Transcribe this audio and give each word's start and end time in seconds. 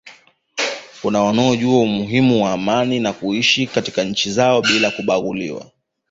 kuna 1.01 1.21
wanaojua 1.23 1.79
umuhimu 1.79 2.43
wa 2.43 2.51
amani 2.53 2.99
na 2.99 3.13
kuishi 3.13 3.67
katika 3.67 4.03
nchi 4.03 4.31
zao 4.31 4.61
bila 4.61 4.91
kubugudhiwa 4.91 5.71